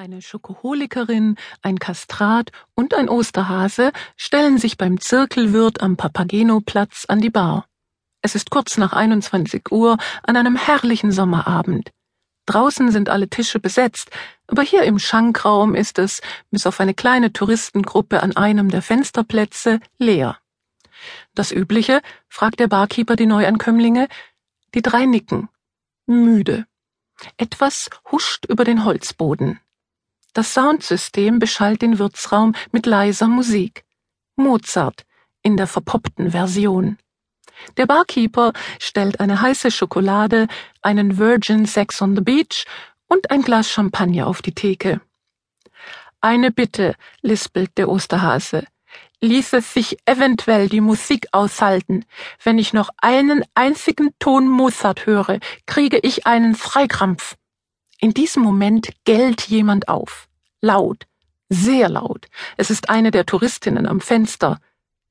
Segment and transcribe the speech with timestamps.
[0.00, 7.28] Eine Schokoholikerin, ein Kastrat und ein Osterhase stellen sich beim Zirkelwirt am Papageno-Platz an die
[7.28, 7.66] Bar.
[8.22, 11.90] Es ist kurz nach 21 Uhr an einem herrlichen Sommerabend.
[12.46, 14.10] Draußen sind alle Tische besetzt,
[14.46, 19.80] aber hier im Schankraum ist es, bis auf eine kleine Touristengruppe an einem der Fensterplätze,
[19.98, 20.38] leer.
[21.34, 22.00] Das Übliche?
[22.26, 24.08] fragt der Barkeeper die Neuankömmlinge.
[24.74, 25.50] Die drei nicken.
[26.06, 26.64] Müde.
[27.36, 29.60] Etwas huscht über den Holzboden.
[30.40, 33.84] Das Soundsystem beschallt den Wirtsraum mit leiser Musik.
[34.36, 35.04] Mozart
[35.42, 36.96] in der verpoppten Version.
[37.76, 40.48] Der Barkeeper stellt eine heiße Schokolade,
[40.80, 42.64] einen Virgin Sex on the Beach
[43.06, 45.02] und ein Glas Champagner auf die Theke.
[46.22, 48.64] Eine Bitte, lispelt der Osterhase.
[49.20, 52.06] Ließe sich eventuell die Musik aushalten.
[52.42, 57.36] Wenn ich noch einen einzigen Ton Mozart höre, kriege ich einen Freikrampf.
[58.00, 60.29] In diesem Moment gellt jemand auf.
[60.60, 61.06] Laut,
[61.48, 62.28] sehr laut.
[62.56, 64.60] Es ist eine der Touristinnen am Fenster.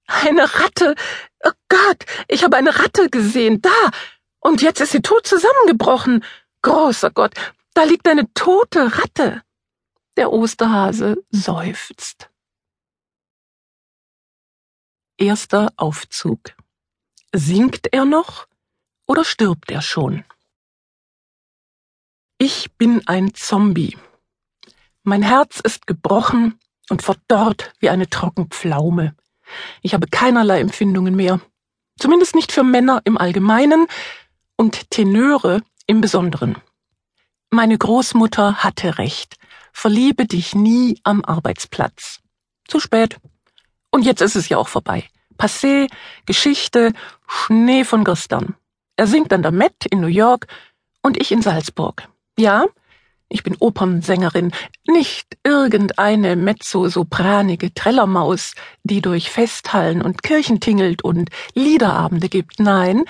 [0.05, 0.95] Eine Ratte!
[1.43, 3.61] Oh Gott, ich habe eine Ratte gesehen.
[3.61, 3.91] Da!
[4.39, 6.23] Und jetzt ist sie tot zusammengebrochen.
[6.61, 7.35] Großer Gott,
[7.73, 9.43] da liegt eine tote Ratte.
[10.17, 12.29] Der Osterhase seufzt.
[15.17, 16.55] Erster Aufzug.
[17.33, 18.47] Singt er noch
[19.05, 20.23] oder stirbt er schon?
[22.37, 23.97] Ich bin ein Zombie.
[25.09, 26.59] Mein Herz ist gebrochen
[26.91, 29.15] und verdorrt wie eine Trockenpflaume.
[29.81, 31.41] Ich habe keinerlei Empfindungen mehr.
[31.97, 33.87] Zumindest nicht für Männer im Allgemeinen
[34.55, 36.59] und Tenöre im Besonderen.
[37.49, 39.37] Meine Großmutter hatte recht.
[39.73, 42.19] Verliebe dich nie am Arbeitsplatz.
[42.67, 43.17] Zu spät.
[43.89, 45.09] Und jetzt ist es ja auch vorbei.
[45.39, 45.89] Passé,
[46.27, 46.93] Geschichte,
[47.27, 48.53] Schnee von gestern.
[48.95, 50.45] Er singt an der Met in New York
[51.01, 52.07] und ich in Salzburg.
[52.37, 52.65] Ja,
[53.29, 54.51] ich bin Opernsängerin,
[54.87, 62.59] nicht irgendeine mezzosopranige Trellermaus, die durch Festhallen und Kirchen tingelt und Liederabende gibt.
[62.59, 63.05] Nein,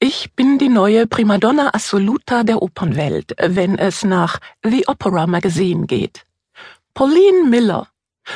[0.00, 6.24] ich bin die neue Primadonna Assoluta der Opernwelt, wenn es nach The Opera Magazine geht.
[6.94, 7.86] Pauline Miller,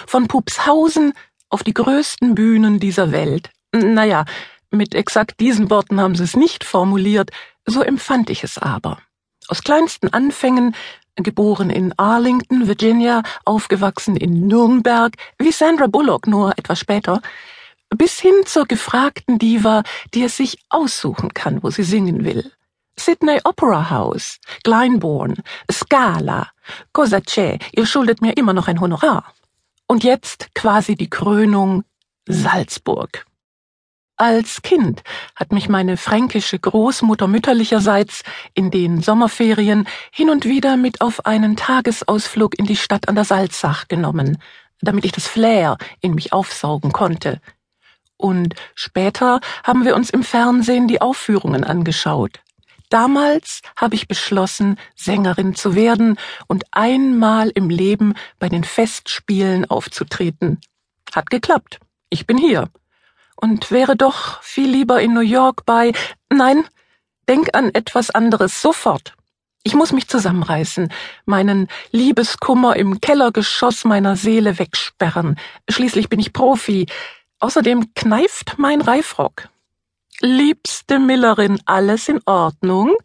[0.07, 1.15] von Pupshausen
[1.49, 3.51] auf die größten Bühnen dieser Welt.
[3.73, 4.27] Naja,
[4.71, 7.31] mit exakt diesen Worten haben sie es nicht formuliert,
[7.65, 8.99] so empfand ich es aber.
[9.49, 10.75] Aus kleinsten Anfängen,
[11.17, 17.21] geboren in Arlington, Virginia, aufgewachsen in Nürnberg, wie Sandra Bullock nur etwas später,
[17.91, 19.83] bis hin zur gefragten Diva,
[20.13, 22.51] die es sich aussuchen kann, wo sie singen will.
[22.99, 25.37] Sydney Opera House, Glyndebourne,
[25.71, 26.49] Scala,
[26.93, 29.33] Cosa c'è, ihr schuldet mir immer noch ein Honorar.
[29.87, 31.85] Und jetzt quasi die Krönung
[32.27, 33.27] Salzburg.
[34.17, 35.03] Als Kind
[35.35, 38.23] hat mich meine fränkische Großmutter mütterlicherseits
[38.55, 43.25] in den Sommerferien hin und wieder mit auf einen Tagesausflug in die Stadt an der
[43.25, 44.39] Salzach genommen,
[44.81, 47.41] damit ich das Flair in mich aufsaugen konnte.
[48.17, 52.41] Und später haben wir uns im Fernsehen die Aufführungen angeschaut.
[52.91, 60.61] Damals habe ich beschlossen, Sängerin zu werden und einmal im Leben bei den Festspielen aufzutreten.
[61.13, 61.81] Hat geklappt.
[62.11, 62.69] Ich bin hier
[63.45, 65.93] und wäre doch viel lieber in New York bei.
[66.31, 66.65] Nein,
[67.29, 69.13] denk an etwas anderes sofort.
[69.65, 70.91] Ich muss mich zusammenreißen,
[71.27, 75.39] meinen Liebeskummer im Kellergeschoss meiner Seele wegsperren.
[75.69, 76.87] Schließlich bin ich Profi.
[77.39, 79.51] Außerdem kneift mein Reifrock.
[80.21, 82.97] Liebste Millerin, alles in Ordnung?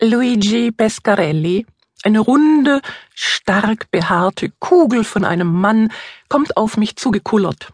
[0.00, 1.66] Luigi Pescarelli,
[2.04, 2.80] eine runde,
[3.12, 5.90] stark behaarte Kugel von einem Mann,
[6.28, 7.72] kommt auf mich zugekullert.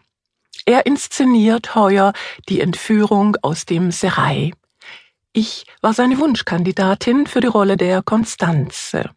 [0.65, 2.13] Er inszeniert heuer
[2.49, 4.51] die Entführung aus dem Serai.
[5.33, 9.09] Ich war seine Wunschkandidatin für die Rolle der Konstanze,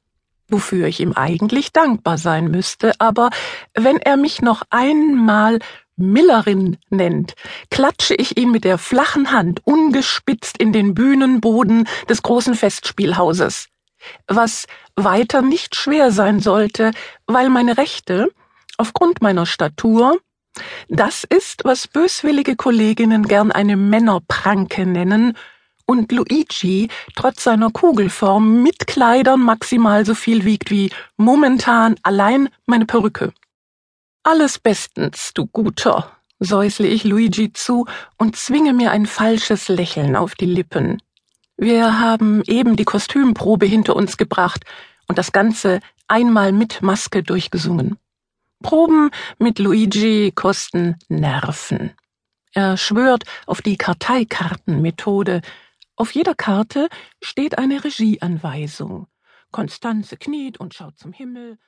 [0.48, 3.30] wofür ich ihm eigentlich dankbar sein müsste, aber
[3.74, 5.58] wenn er mich noch einmal
[5.96, 7.34] Millerin nennt,
[7.70, 13.68] klatsche ich ihn mit der flachen Hand ungespitzt in den Bühnenboden des großen Festspielhauses,
[14.26, 14.66] was
[14.96, 16.92] weiter nicht schwer sein sollte,
[17.26, 18.28] weil meine Rechte,
[18.76, 20.18] aufgrund meiner Statur,
[20.88, 25.36] das ist, was böswillige Kolleginnen gern eine Männerpranke nennen,
[25.86, 32.86] und Luigi trotz seiner Kugelform mit Kleidern maximal so viel wiegt wie momentan allein meine
[32.86, 33.32] Perücke.
[34.22, 36.10] Alles bestens, du Guter,
[36.40, 37.86] säusle ich Luigi zu
[38.16, 41.02] und zwinge mir ein falsches Lächeln auf die Lippen.
[41.56, 44.64] Wir haben eben die Kostümprobe hinter uns gebracht
[45.06, 47.98] und das Ganze einmal mit Maske durchgesungen.
[48.64, 51.92] Proben mit Luigi kosten Nerven.
[52.54, 55.42] Er schwört auf die Karteikartenmethode.
[55.96, 56.88] Auf jeder Karte
[57.22, 59.06] steht eine Regieanweisung.
[59.50, 61.58] Konstanze kniet und schaut zum Himmel.